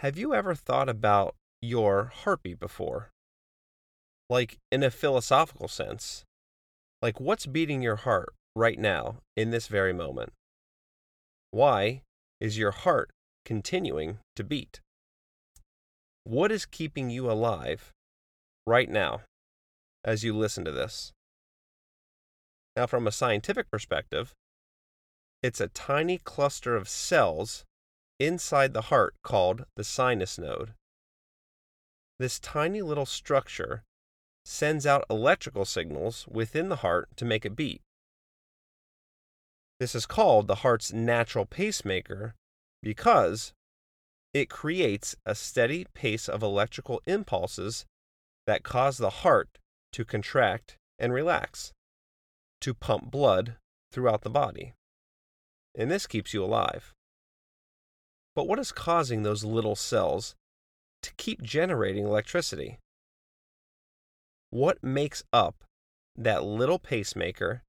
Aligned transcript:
Have 0.00 0.18
you 0.18 0.34
ever 0.34 0.54
thought 0.54 0.90
about 0.90 1.34
your 1.62 2.12
heartbeat 2.14 2.60
before? 2.60 3.10
Like 4.28 4.58
in 4.70 4.82
a 4.82 4.90
philosophical 4.90 5.68
sense. 5.68 6.24
Like 7.00 7.18
what's 7.18 7.46
beating 7.46 7.80
your 7.80 7.96
heart 7.96 8.34
right 8.54 8.78
now 8.78 9.16
in 9.36 9.50
this 9.50 9.68
very 9.68 9.94
moment? 9.94 10.32
Why 11.50 12.02
is 12.40 12.58
your 12.58 12.72
heart 12.72 13.10
continuing 13.46 14.18
to 14.34 14.44
beat? 14.44 14.80
What 16.24 16.52
is 16.52 16.66
keeping 16.66 17.08
you 17.08 17.30
alive 17.30 17.92
right 18.66 18.90
now 18.90 19.22
as 20.04 20.24
you 20.24 20.36
listen 20.36 20.64
to 20.66 20.72
this? 20.72 21.12
Now, 22.76 22.86
from 22.86 23.06
a 23.06 23.12
scientific 23.12 23.70
perspective, 23.70 24.34
it's 25.42 25.60
a 25.60 25.68
tiny 25.68 26.18
cluster 26.18 26.76
of 26.76 26.88
cells 26.88 27.64
inside 28.18 28.72
the 28.72 28.82
heart 28.82 29.14
called 29.22 29.66
the 29.76 29.84
sinus 29.84 30.38
node. 30.38 30.74
This 32.18 32.38
tiny 32.38 32.82
little 32.82 33.06
structure 33.06 33.82
sends 34.44 34.86
out 34.86 35.04
electrical 35.10 35.64
signals 35.64 36.26
within 36.30 36.68
the 36.68 36.76
heart 36.76 37.08
to 37.16 37.24
make 37.24 37.44
it 37.44 37.56
beat. 37.56 37.82
This 39.78 39.94
is 39.94 40.06
called 40.06 40.46
the 40.46 40.56
heart's 40.56 40.92
natural 40.92 41.44
pacemaker 41.44 42.34
because 42.82 43.52
it 44.32 44.48
creates 44.48 45.16
a 45.26 45.34
steady 45.34 45.86
pace 45.94 46.28
of 46.28 46.42
electrical 46.42 47.02
impulses 47.06 47.84
that 48.46 48.62
cause 48.62 48.98
the 48.98 49.10
heart 49.10 49.58
to 49.92 50.04
contract 50.04 50.76
and 50.98 51.12
relax, 51.12 51.72
to 52.60 52.72
pump 52.72 53.10
blood 53.10 53.56
throughout 53.92 54.22
the 54.22 54.30
body. 54.30 54.74
And 55.74 55.90
this 55.90 56.06
keeps 56.06 56.32
you 56.32 56.42
alive. 56.44 56.94
But 58.36 58.46
what 58.46 58.58
is 58.58 58.70
causing 58.70 59.22
those 59.22 59.44
little 59.44 59.74
cells 59.74 60.36
to 61.02 61.12
keep 61.16 61.42
generating 61.42 62.04
electricity? 62.04 62.78
What 64.50 64.84
makes 64.84 65.24
up 65.32 65.64
that 66.14 66.44
little 66.44 66.78
pacemaker 66.78 67.62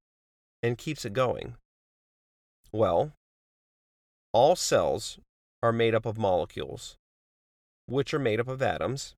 and 0.62 0.76
keeps 0.76 1.06
it 1.06 1.14
going? 1.14 1.56
Well, 2.70 3.12
all 4.34 4.56
cells 4.56 5.18
are 5.62 5.72
made 5.72 5.94
up 5.94 6.04
of 6.04 6.18
molecules, 6.18 6.96
which 7.86 8.12
are 8.12 8.18
made 8.18 8.38
up 8.38 8.48
of 8.48 8.60
atoms, 8.60 9.14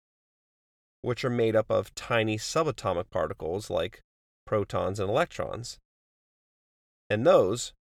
which 1.03 1.25
are 1.25 1.31
made 1.31 1.57
up 1.57 1.69
of 1.69 1.93
tiny 1.97 2.39
subatomic 2.39 3.11
particles 3.11 3.69
like 3.69 4.03
protons 4.47 5.01
and 5.01 5.11
electrons. 5.11 5.79
And 7.09 7.27
those 7.27 7.73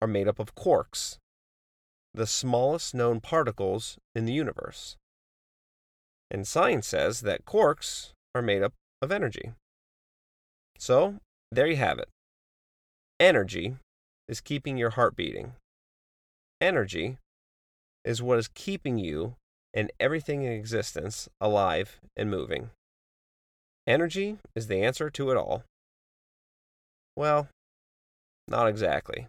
are 0.00 0.06
made 0.06 0.28
up 0.28 0.38
of 0.38 0.54
quarks, 0.54 1.18
the 2.14 2.26
smallest 2.26 2.94
known 2.94 3.20
particles 3.20 3.98
in 4.14 4.24
the 4.24 4.32
universe. 4.32 4.96
And 6.30 6.46
science 6.46 6.86
says 6.86 7.20
that 7.22 7.44
quarks 7.44 8.12
are 8.34 8.42
made 8.42 8.62
up 8.62 8.72
of 9.02 9.10
energy. 9.10 9.52
So, 10.78 11.16
there 11.50 11.66
you 11.66 11.76
have 11.76 11.98
it. 11.98 12.08
Energy 13.18 13.76
is 14.28 14.40
keeping 14.40 14.76
your 14.76 14.90
heart 14.90 15.16
beating. 15.16 15.54
Energy 16.60 17.18
is 18.04 18.22
what 18.22 18.38
is 18.38 18.48
keeping 18.48 18.98
you 18.98 19.34
and 19.74 19.92
everything 20.00 20.42
in 20.42 20.52
existence 20.52 21.28
alive 21.40 22.00
and 22.16 22.30
moving. 22.30 22.70
Energy 23.86 24.38
is 24.54 24.66
the 24.66 24.82
answer 24.82 25.10
to 25.10 25.30
it 25.30 25.36
all. 25.36 25.64
Well, 27.16 27.48
not 28.48 28.68
exactly. 28.68 29.26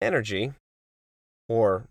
Energy 0.00 0.52
or 1.48 1.86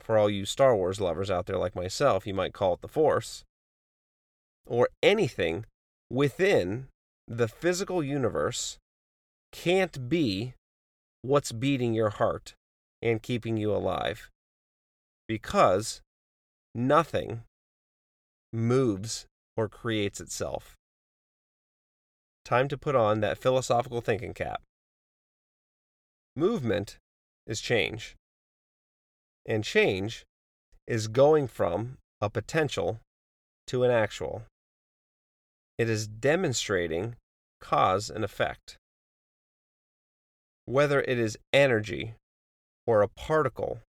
for 0.00 0.18
all 0.18 0.28
you 0.28 0.44
Star 0.44 0.74
Wars 0.74 1.00
lovers 1.00 1.30
out 1.30 1.46
there 1.46 1.58
like 1.58 1.76
myself, 1.76 2.26
you 2.26 2.34
might 2.34 2.52
call 2.52 2.74
it 2.74 2.80
the 2.80 2.88
Force, 2.88 3.44
or 4.66 4.88
anything 5.02 5.64
within 6.10 6.88
the 7.28 7.48
physical 7.48 8.02
universe 8.02 8.78
can't 9.52 10.08
be 10.08 10.54
what's 11.22 11.52
beating 11.52 11.94
your 11.94 12.10
heart 12.10 12.54
and 13.00 13.22
keeping 13.22 13.56
you 13.56 13.72
alive. 13.72 14.30
Because 15.28 16.00
nothing 16.74 17.42
moves 18.52 19.26
or 19.56 19.68
creates 19.68 20.20
itself. 20.20 20.74
Time 22.44 22.68
to 22.68 22.76
put 22.76 22.96
on 22.96 23.20
that 23.20 23.38
philosophical 23.38 24.00
thinking 24.00 24.34
cap. 24.34 24.62
Movement 26.34 26.98
is 27.46 27.60
change. 27.60 28.16
And 29.46 29.64
change 29.64 30.24
is 30.86 31.08
going 31.08 31.48
from 31.48 31.98
a 32.20 32.30
potential 32.30 33.00
to 33.68 33.84
an 33.84 33.90
actual. 33.90 34.42
It 35.78 35.88
is 35.88 36.06
demonstrating 36.06 37.16
cause 37.60 38.10
and 38.10 38.24
effect. 38.24 38.76
Whether 40.64 41.00
it 41.00 41.18
is 41.18 41.38
energy, 41.52 42.14
or 42.86 43.02
a 43.02 43.08
particle, 43.08 43.80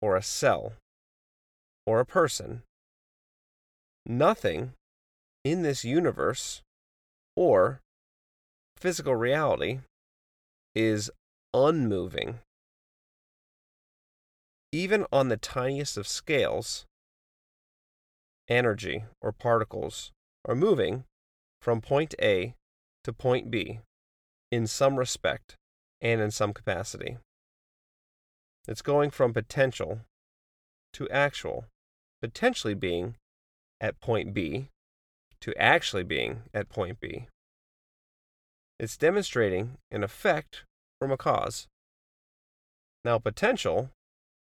or 0.00 0.16
a 0.16 0.22
cell, 0.22 0.74
or 1.86 2.00
a 2.00 2.06
person, 2.06 2.62
nothing 4.06 4.72
in 5.44 5.62
this 5.62 5.84
universe 5.84 6.62
or 7.36 7.80
physical 8.76 9.14
reality 9.16 9.80
is 10.74 11.10
unmoving 11.54 12.38
even 14.72 15.04
on 15.12 15.28
the 15.28 15.36
tiniest 15.36 15.98
of 15.98 16.08
scales, 16.08 16.86
energy 18.48 19.04
or 19.20 19.30
particles 19.30 20.10
are 20.46 20.54
moving 20.54 21.04
from 21.60 21.80
point 21.80 22.14
A 22.20 22.54
to 23.04 23.12
point 23.12 23.50
B 23.50 23.80
in 24.50 24.66
some 24.66 24.96
respect 24.96 25.54
and 26.00 26.20
in 26.20 26.30
some 26.30 26.52
capacity. 26.52 27.18
It's 28.66 28.82
going 28.82 29.10
from 29.10 29.32
potential 29.32 30.00
to 30.94 31.08
actual, 31.10 31.66
potentially 32.20 32.74
being 32.74 33.16
at 33.80 34.00
point 34.00 34.32
B 34.32 34.68
to 35.40 35.54
actually 35.60 36.04
being 36.04 36.42
at 36.54 36.68
point 36.68 37.00
B. 37.00 37.26
It's 38.78 38.96
demonstrating 38.96 39.78
an 39.90 40.02
effect 40.02 40.64
from 41.00 41.12
a 41.12 41.16
cause. 41.16 41.66
Now, 43.04 43.18
potential 43.18 43.90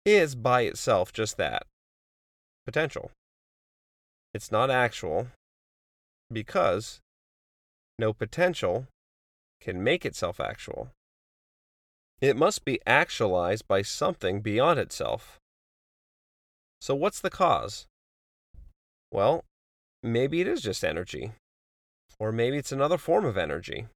is 0.07 0.35
by 0.35 0.61
itself 0.61 1.11
just 1.11 1.35
that 1.37 1.63
potential. 2.65 3.11
It's 4.33 4.51
not 4.51 4.69
actual 4.69 5.27
because 6.31 6.99
no 7.99 8.13
potential 8.13 8.87
can 9.59 9.83
make 9.83 10.05
itself 10.05 10.39
actual. 10.39 10.91
It 12.21 12.37
must 12.37 12.63
be 12.63 12.79
actualized 12.87 13.67
by 13.67 13.81
something 13.81 14.41
beyond 14.41 14.79
itself. 14.79 15.39
So, 16.79 16.95
what's 16.95 17.19
the 17.19 17.29
cause? 17.29 17.85
Well, 19.11 19.43
maybe 20.01 20.41
it 20.41 20.47
is 20.47 20.61
just 20.61 20.83
energy. 20.83 21.33
Or 22.19 22.31
maybe 22.31 22.57
it's 22.57 22.71
another 22.71 22.97
form 22.97 23.25
of 23.25 23.37
energy. 23.37 23.87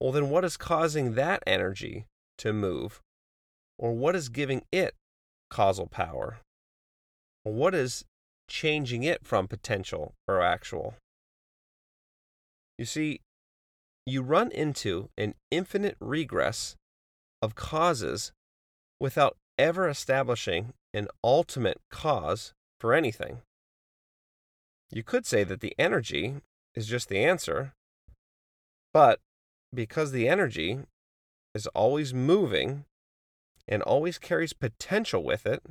Well, 0.00 0.12
then 0.12 0.30
what 0.30 0.44
is 0.44 0.56
causing 0.56 1.14
that 1.14 1.42
energy 1.46 2.06
to 2.38 2.52
move 2.52 3.00
or 3.80 3.94
what 3.94 4.14
is 4.14 4.28
giving 4.28 4.62
it 4.70 4.94
causal 5.50 5.86
power? 5.86 6.38
Or 7.44 7.52
What 7.52 7.74
is 7.74 8.04
changing 8.46 9.02
it 9.02 9.26
from 9.26 9.48
potential 9.48 10.12
or 10.28 10.42
actual? 10.42 10.94
You 12.78 12.84
see, 12.84 13.20
you 14.04 14.22
run 14.22 14.52
into 14.52 15.08
an 15.16 15.34
infinite 15.50 15.96
regress 15.98 16.76
of 17.40 17.54
causes 17.54 18.32
without 19.00 19.36
ever 19.58 19.88
establishing 19.88 20.74
an 20.92 21.08
ultimate 21.24 21.80
cause 21.90 22.52
for 22.78 22.92
anything. 22.92 23.38
You 24.90 25.02
could 25.02 25.24
say 25.24 25.42
that 25.44 25.60
the 25.60 25.74
energy 25.78 26.34
is 26.74 26.86
just 26.86 27.08
the 27.08 27.24
answer, 27.24 27.72
but 28.92 29.20
because 29.72 30.12
the 30.12 30.28
energy 30.28 30.80
is 31.54 31.66
always 31.68 32.12
moving 32.12 32.84
and 33.70 33.82
always 33.82 34.18
carries 34.18 34.52
potential 34.52 35.22
with 35.22 35.46
it, 35.46 35.62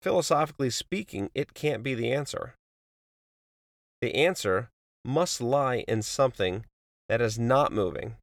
philosophically 0.00 0.70
speaking, 0.70 1.28
it 1.34 1.52
can't 1.52 1.82
be 1.82 1.94
the 1.94 2.12
answer. 2.12 2.54
The 4.00 4.14
answer 4.14 4.70
must 5.04 5.40
lie 5.40 5.84
in 5.88 6.02
something 6.02 6.64
that 7.08 7.20
is 7.20 7.38
not 7.38 7.72
moving, 7.72 8.16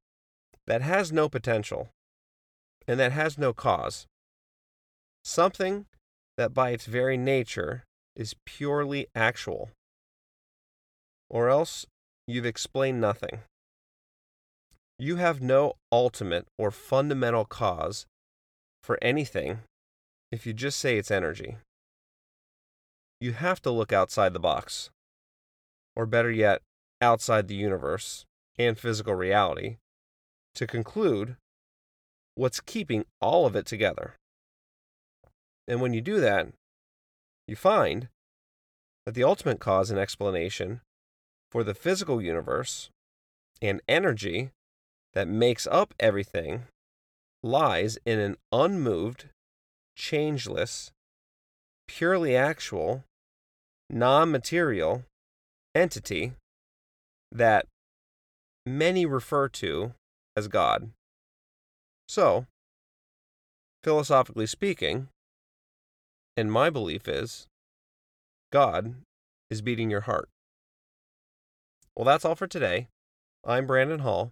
that 0.65 0.81
has 0.81 1.11
no 1.11 1.27
potential, 1.27 1.89
and 2.87 2.99
that 2.99 3.11
has 3.11 3.37
no 3.37 3.53
cause. 3.53 4.07
Something 5.23 5.85
that 6.37 6.53
by 6.53 6.69
its 6.69 6.85
very 6.85 7.17
nature 7.17 7.83
is 8.15 8.35
purely 8.45 9.07
actual. 9.13 9.71
Or 11.29 11.49
else 11.49 11.85
you've 12.27 12.45
explained 12.45 13.01
nothing. 13.01 13.41
You 14.99 15.17
have 15.17 15.41
no 15.41 15.73
ultimate 15.91 16.47
or 16.57 16.71
fundamental 16.71 17.45
cause 17.45 18.07
for 18.81 18.97
anything 19.01 19.59
if 20.31 20.47
you 20.47 20.53
just 20.53 20.79
say 20.79 20.97
it's 20.97 21.11
energy. 21.11 21.57
You 23.21 23.33
have 23.33 23.61
to 23.61 23.71
look 23.71 23.93
outside 23.93 24.33
the 24.33 24.39
box, 24.39 24.89
or 25.95 26.05
better 26.05 26.31
yet, 26.31 26.61
outside 27.01 27.47
the 27.47 27.55
universe 27.55 28.25
and 28.57 28.77
physical 28.77 29.13
reality, 29.13 29.77
to 30.55 30.65
conclude 30.65 31.35
what's 32.35 32.59
keeping 32.59 33.05
all 33.21 33.45
of 33.45 33.55
it 33.55 33.65
together. 33.65 34.15
And 35.67 35.79
when 35.79 35.93
you 35.93 36.01
do 36.01 36.19
that, 36.19 36.47
you 37.47 37.55
find 37.55 38.07
that 39.05 39.13
the 39.13 39.23
ultimate 39.23 39.59
cause 39.59 39.91
and 39.91 39.99
explanation 39.99 40.81
for 41.51 41.63
the 41.63 41.73
physical 41.73 42.21
universe 42.21 42.89
and 43.61 43.81
energy 43.87 44.51
that 45.17 45.27
makes 45.27 45.65
up 45.71 45.95
everything 45.99 46.65
lies 47.41 47.97
in 48.05 48.19
an 48.19 48.35
unmoved, 48.51 49.25
changeless, 49.95 50.91
purely 51.87 52.35
actual, 52.35 53.03
non 53.89 54.29
material 54.29 55.05
entity 55.73 56.33
that 57.31 57.65
many 58.63 59.07
refer 59.07 59.47
to 59.47 59.93
as 60.35 60.47
God. 60.47 60.91
So, 62.07 62.45
philosophically 63.83 64.45
speaking, 64.45 65.07
and 66.35 66.51
my 66.51 66.69
belief 66.69 67.07
is 67.07 67.47
God 68.51 68.93
is 69.49 69.63
beating 69.63 69.89
your 69.89 70.01
heart. 70.01 70.29
Well, 71.95 72.05
that's 72.05 72.23
all 72.23 72.35
for 72.35 72.45
today. 72.45 72.87
I'm 73.43 73.65
Brandon 73.65 73.99
Hall, 73.99 74.31